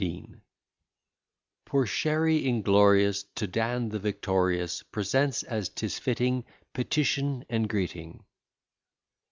[1.63, 6.43] Poor Sherry, inglorious, To Dan the victorious, Presents, as 'tis fitting,
[6.73, 8.23] Petition and greeting.